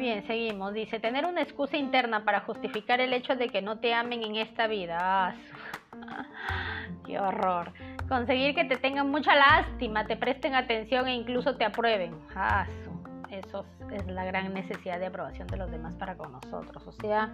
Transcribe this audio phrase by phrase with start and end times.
[0.00, 0.72] bien, seguimos.
[0.72, 4.36] Dice, tener una excusa interna para justificar el hecho de que no te amen en
[4.36, 5.36] esta vida.
[5.92, 6.24] Ah,
[7.06, 7.72] qué horror.
[8.08, 12.16] Conseguir que te tengan mucha lástima, te presten atención e incluso te aprueben.
[12.34, 12.66] Ah,
[13.30, 16.84] eso es la gran necesidad de aprobación de los demás para con nosotros.
[16.86, 17.32] O sea,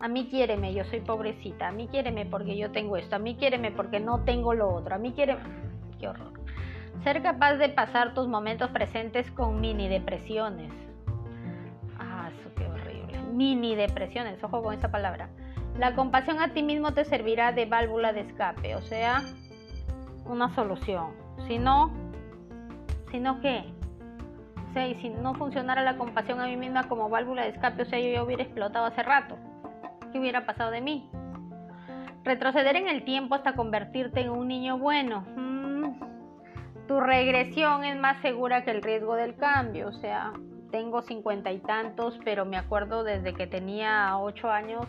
[0.00, 1.68] a mí quiéreme, yo soy pobrecita.
[1.68, 3.16] A mí quiéreme porque yo tengo esto.
[3.16, 4.94] A mí quiéreme porque no tengo lo otro.
[4.94, 5.40] A mí quiéreme...
[6.00, 6.32] Qué horror.
[7.04, 10.87] Ser capaz de pasar tus momentos presentes con mini depresiones.
[12.56, 13.18] Qué horrible.
[13.32, 15.28] Mini depresiones, ojo con esa palabra.
[15.76, 19.22] La compasión a ti mismo te servirá de válvula de escape, o sea,
[20.26, 21.12] una solución.
[21.46, 21.92] Si no,
[23.10, 23.64] si no, ¿qué?
[25.00, 28.10] Si no funcionara la compasión a mí misma como válvula de escape, o sea, yo
[28.10, 29.36] ya hubiera explotado hace rato.
[30.12, 31.10] ¿Qué hubiera pasado de mí?
[32.24, 35.24] Retroceder en el tiempo hasta convertirte en un niño bueno.
[35.36, 35.98] Mm.
[36.86, 39.88] Tu regresión es más segura que el riesgo del cambio.
[39.88, 40.32] O sea,
[40.70, 44.86] tengo cincuenta y tantos, pero me acuerdo desde que tenía ocho años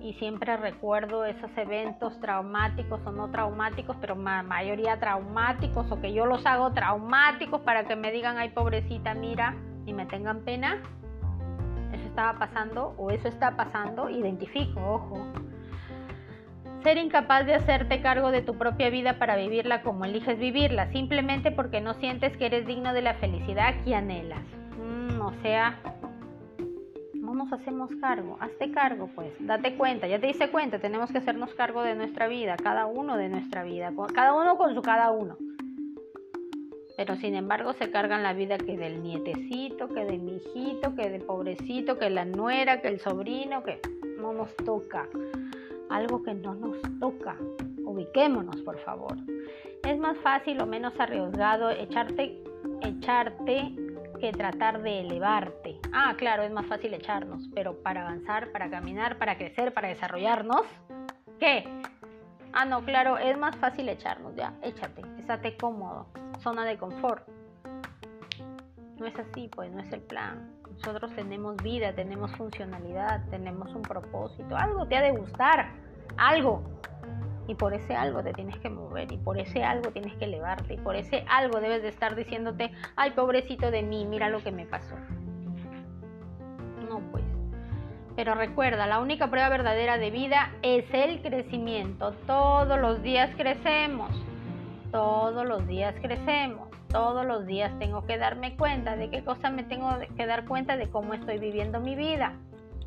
[0.00, 6.24] y siempre recuerdo esos eventos traumáticos o no traumáticos, pero mayoría traumáticos o que yo
[6.26, 10.80] los hago traumáticos para que me digan, ay pobrecita, mira, y me tengan pena.
[11.92, 15.26] Eso estaba pasando o eso está pasando, identifico, ojo.
[16.82, 21.50] Ser incapaz de hacerte cargo de tu propia vida para vivirla como eliges vivirla, simplemente
[21.50, 24.59] porque no sientes que eres digno de la felicidad que anhelas.
[24.78, 25.78] Mm, o sea,
[27.40, 28.36] nos hacemos cargo?
[28.40, 32.28] Hazte cargo, pues, date cuenta, ya te diste cuenta, tenemos que hacernos cargo de nuestra
[32.28, 35.36] vida, cada uno de nuestra vida, cada uno con su cada uno.
[36.96, 41.08] Pero sin embargo se cargan la vida que del nietecito, que de mi hijito, que
[41.08, 43.80] de pobrecito, que la nuera, que el sobrino, que
[44.18, 45.08] no nos toca.
[45.88, 47.36] Algo que no nos toca.
[47.84, 49.16] Ubiquémonos, por favor.
[49.82, 52.42] Es más fácil o menos arriesgado echarte,
[52.82, 53.72] echarte
[54.20, 55.80] que tratar de elevarte.
[55.92, 60.62] Ah, claro, es más fácil echarnos, pero para avanzar, para caminar, para crecer, para desarrollarnos,
[61.38, 61.64] ¿qué?
[62.52, 66.06] Ah, no, claro, es más fácil echarnos, ya, échate, estate cómodo,
[66.40, 67.26] zona de confort.
[68.98, 70.52] No es así, pues, no es el plan.
[70.70, 75.72] Nosotros tenemos vida, tenemos funcionalidad, tenemos un propósito, algo te ha de gustar,
[76.16, 76.62] algo
[77.46, 80.74] y por ese algo te tienes que mover y por ese algo tienes que elevarte
[80.74, 84.52] y por ese algo debes de estar diciéndote, ay pobrecito de mí, mira lo que
[84.52, 84.94] me pasó.
[86.88, 87.24] No pues.
[88.16, 92.12] Pero recuerda, la única prueba verdadera de vida es el crecimiento.
[92.26, 94.10] Todos los días crecemos.
[94.90, 96.68] Todos los días crecemos.
[96.88, 100.76] Todos los días tengo que darme cuenta de qué cosa me tengo que dar cuenta
[100.76, 102.34] de cómo estoy viviendo mi vida,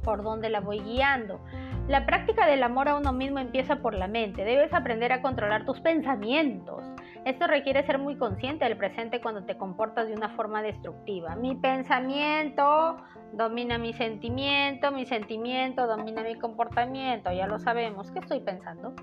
[0.04, 1.40] por dónde la voy guiando
[1.88, 4.46] la práctica del amor a uno mismo empieza por la mente.
[4.46, 6.82] Debes aprender a controlar tus pensamientos.
[7.26, 11.36] Esto requiere ser muy consciente del presente cuando te comportas de una forma destructiva.
[11.36, 12.96] Mi pensamiento
[13.34, 17.34] domina mi sentimiento, mi sentimiento domina mi comportamiento.
[17.34, 18.12] Ya lo sabemos.
[18.12, 18.94] ¿Qué estoy pensando?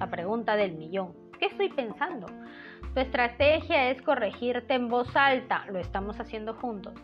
[0.00, 1.14] La pregunta del millón.
[1.38, 2.26] ¿Qué estoy pensando?
[2.92, 5.64] Tu estrategia es corregirte en voz alta.
[5.70, 6.94] Lo estamos haciendo juntos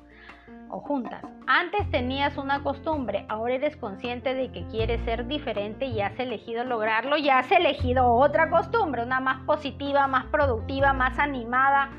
[0.71, 1.23] o juntas.
[1.47, 6.65] Antes tenías una costumbre, ahora eres consciente de que quieres ser diferente y has elegido
[6.65, 11.91] lograrlo y has elegido otra costumbre, una más positiva, más productiva, más animada,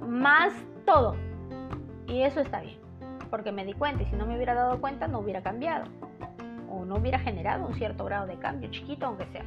[0.00, 0.52] más
[0.84, 1.16] todo.
[2.08, 2.78] Y eso está bien,
[3.30, 5.86] porque me di cuenta y si no me hubiera dado cuenta no hubiera cambiado
[6.68, 9.44] o no hubiera generado un cierto grado de cambio, chiquito aunque sea.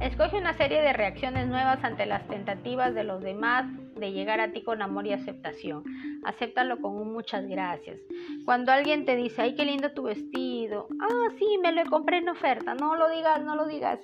[0.00, 3.64] Escoge una serie de reacciones nuevas ante las tentativas de los demás
[3.96, 5.82] de llegar a ti con amor y aceptación.
[6.24, 7.98] Acéptalo con un muchas gracias.
[8.44, 10.88] Cuando alguien te dice, ay, qué lindo tu vestido.
[11.00, 12.74] Ah, sí, me lo compré en oferta.
[12.74, 13.98] No lo digas, no lo digas.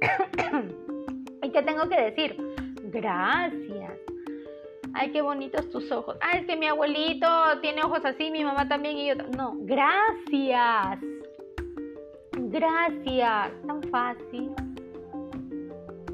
[1.42, 2.36] ¿Y qué tengo que decir?
[2.84, 3.92] Gracias.
[4.94, 6.16] Ay, qué bonitos tus ojos.
[6.20, 7.26] Ah, es que mi abuelito
[7.60, 9.14] tiene ojos así, mi mamá también y yo.
[9.36, 11.00] No, gracias.
[12.32, 13.52] Gracias.
[13.66, 14.54] Tan fácil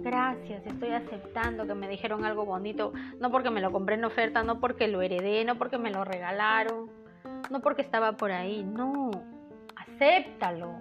[0.02, 4.42] gracias, estoy aceptando que me dijeron algo bonito, no porque me lo compré en oferta,
[4.42, 6.90] no porque lo heredé, no porque me lo regalaron,
[7.50, 9.10] no porque estaba por ahí, no,
[9.76, 10.74] acéptalo,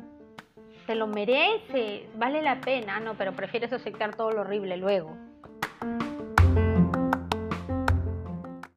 [0.88, 5.16] te lo mereces, vale la pena, no, pero prefieres aceptar todo lo horrible luego.